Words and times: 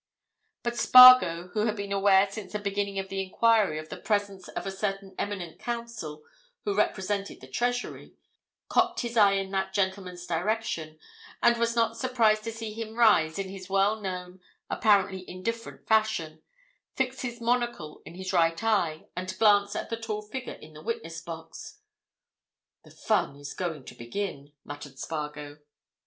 But 0.63 0.79
Spargo, 0.79 1.49
who 1.49 1.67
had 1.67 1.75
been 1.75 1.91
aware 1.91 2.27
since 2.27 2.53
the 2.53 2.57
beginning 2.57 2.97
of 2.97 3.09
the 3.09 3.21
enquiry 3.21 3.77
of 3.77 3.89
the 3.89 3.97
presence 4.01 4.47
of 4.47 4.65
a 4.65 4.71
certain 4.71 5.13
eminent 5.19 5.59
counsel 5.59 6.23
who 6.65 6.73
represented 6.75 7.39
the 7.39 7.45
Treasury, 7.47 8.15
cocked 8.67 9.01
his 9.01 9.15
eye 9.15 9.33
in 9.33 9.51
that 9.51 9.75
gentleman's 9.75 10.25
direction, 10.25 10.97
and 11.43 11.55
was 11.59 11.75
not 11.75 11.97
surprised 11.97 12.43
to 12.45 12.51
see 12.51 12.73
him 12.73 12.95
rise 12.95 13.37
in 13.37 13.49
his 13.49 13.69
well 13.69 14.01
known, 14.01 14.41
apparently 14.71 15.23
indifferent 15.29 15.85
fashion, 15.87 16.41
fix 16.95 17.21
his 17.21 17.39
monocle 17.39 18.01
in 18.03 18.15
his 18.15 18.33
right 18.33 18.63
eye, 18.63 19.05
and 19.15 19.37
glance 19.37 19.75
at 19.75 19.91
the 19.91 19.97
tall 19.97 20.23
figure 20.23 20.53
in 20.55 20.73
the 20.73 20.81
witness 20.81 21.21
box. 21.21 21.77
"The 22.83 22.89
fun 22.89 23.35
is 23.35 23.53
going 23.53 23.85
to 23.85 23.93
begin," 23.93 24.53
muttered 24.63 24.97
Spargo. 24.97 25.59